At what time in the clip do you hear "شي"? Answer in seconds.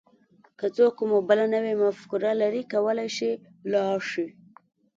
3.17-3.31, 4.11-4.27